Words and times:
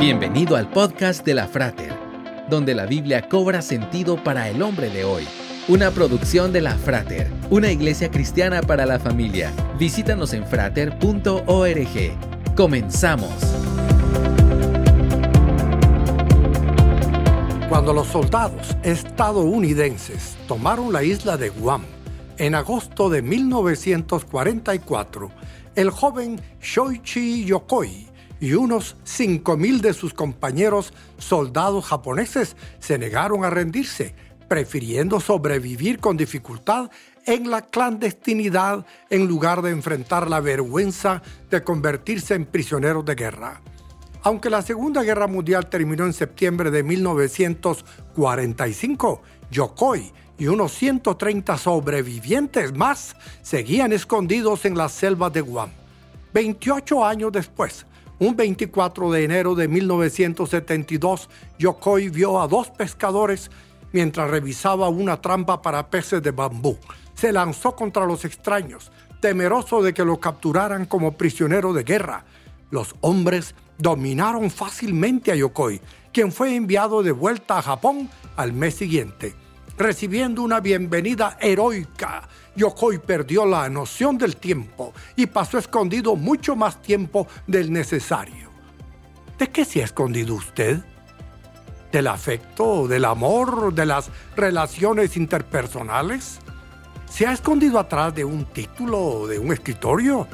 Bienvenido 0.00 0.56
al 0.56 0.68
podcast 0.70 1.24
de 1.26 1.34
la 1.34 1.46
Frater, 1.46 1.92
donde 2.48 2.74
la 2.74 2.86
Biblia 2.86 3.28
cobra 3.28 3.60
sentido 3.60 4.16
para 4.24 4.48
el 4.48 4.62
hombre 4.62 4.88
de 4.88 5.04
hoy. 5.04 5.28
Una 5.68 5.90
producción 5.90 6.54
de 6.54 6.62
la 6.62 6.74
Frater, 6.74 7.30
una 7.50 7.70
iglesia 7.70 8.10
cristiana 8.10 8.62
para 8.62 8.86
la 8.86 8.98
familia. 8.98 9.52
Visítanos 9.78 10.32
en 10.32 10.46
frater.org. 10.46 12.14
Comenzamos. 12.56 13.30
Cuando 17.68 17.92
los 17.92 18.06
soldados 18.06 18.74
estadounidenses 18.82 20.38
tomaron 20.48 20.94
la 20.94 21.02
isla 21.02 21.36
de 21.36 21.50
Guam 21.50 21.82
en 22.38 22.54
agosto 22.54 23.10
de 23.10 23.20
1944, 23.20 25.30
el 25.74 25.90
joven 25.90 26.40
Shoichi 26.58 27.44
Yokoi 27.44 28.09
y 28.40 28.54
unos 28.54 28.96
5.000 29.04 29.80
de 29.80 29.92
sus 29.92 30.14
compañeros 30.14 30.94
soldados 31.18 31.84
japoneses 31.84 32.56
se 32.78 32.96
negaron 32.98 33.44
a 33.44 33.50
rendirse, 33.50 34.14
prefiriendo 34.48 35.20
sobrevivir 35.20 36.00
con 36.00 36.16
dificultad 36.16 36.90
en 37.26 37.50
la 37.50 37.66
clandestinidad 37.66 38.86
en 39.10 39.28
lugar 39.28 39.60
de 39.62 39.70
enfrentar 39.70 40.28
la 40.28 40.40
vergüenza 40.40 41.22
de 41.50 41.62
convertirse 41.62 42.34
en 42.34 42.46
prisioneros 42.46 43.04
de 43.04 43.14
guerra. 43.14 43.60
Aunque 44.22 44.50
la 44.50 44.60
Segunda 44.62 45.02
Guerra 45.02 45.26
Mundial 45.26 45.68
terminó 45.68 46.04
en 46.04 46.12
septiembre 46.12 46.70
de 46.70 46.82
1945, 46.82 49.22
Yokoi 49.50 50.12
y 50.38 50.46
unos 50.48 50.72
130 50.72 51.56
sobrevivientes 51.58 52.74
más 52.74 53.14
seguían 53.42 53.92
escondidos 53.92 54.64
en 54.64 54.76
las 54.76 54.92
selvas 54.92 55.32
de 55.32 55.42
Guam. 55.42 55.70
28 56.32 57.04
años 57.04 57.32
después, 57.32 57.84
un 58.20 58.36
24 58.36 59.10
de 59.10 59.24
enero 59.24 59.54
de 59.54 59.66
1972, 59.66 61.28
Yokoi 61.58 62.10
vio 62.10 62.40
a 62.40 62.46
dos 62.46 62.68
pescadores 62.68 63.50
mientras 63.92 64.30
revisaba 64.30 64.88
una 64.90 65.20
trampa 65.20 65.62
para 65.62 65.88
peces 65.88 66.22
de 66.22 66.30
bambú. 66.30 66.78
Se 67.14 67.32
lanzó 67.32 67.74
contra 67.74 68.04
los 68.04 68.26
extraños, 68.26 68.92
temeroso 69.20 69.82
de 69.82 69.94
que 69.94 70.04
lo 70.04 70.20
capturaran 70.20 70.84
como 70.84 71.12
prisionero 71.12 71.72
de 71.72 71.82
guerra. 71.82 72.24
Los 72.70 72.94
hombres 73.00 73.54
dominaron 73.78 74.50
fácilmente 74.50 75.32
a 75.32 75.36
Yokoi, 75.36 75.80
quien 76.12 76.30
fue 76.30 76.54
enviado 76.54 77.02
de 77.02 77.12
vuelta 77.12 77.58
a 77.58 77.62
Japón 77.62 78.10
al 78.36 78.52
mes 78.52 78.74
siguiente 78.74 79.34
recibiendo 79.76 80.42
una 80.42 80.60
bienvenida 80.60 81.36
heroica. 81.40 82.28
Yokoi 82.56 82.98
perdió 82.98 83.46
la 83.46 83.68
noción 83.68 84.18
del 84.18 84.36
tiempo 84.36 84.92
y 85.16 85.26
pasó 85.26 85.58
escondido 85.58 86.16
mucho 86.16 86.56
más 86.56 86.82
tiempo 86.82 87.26
del 87.46 87.72
necesario. 87.72 88.50
¿De 89.38 89.48
qué 89.48 89.64
se 89.64 89.80
ha 89.80 89.84
escondido 89.84 90.34
usted? 90.34 90.80
¿Del 91.90 92.06
afecto, 92.06 92.86
del 92.86 93.04
amor, 93.04 93.72
de 93.72 93.86
las 93.86 94.10
relaciones 94.36 95.16
interpersonales? 95.16 96.40
¿Se 97.08 97.26
ha 97.26 97.32
escondido 97.32 97.78
atrás 97.78 98.14
de 98.14 98.24
un 98.24 98.44
título, 98.44 99.26
de 99.26 99.38
un 99.38 99.52
escritorio? 99.52 100.28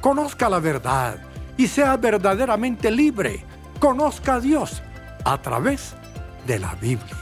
Conozca 0.00 0.48
la 0.48 0.58
verdad 0.58 1.18
y 1.56 1.66
sea 1.66 1.96
verdaderamente 1.96 2.90
libre. 2.90 3.44
Conozca 3.78 4.34
a 4.34 4.40
Dios 4.40 4.82
a 5.24 5.40
través 5.40 5.94
de 6.46 6.58
la 6.58 6.74
Biblia. 6.74 7.21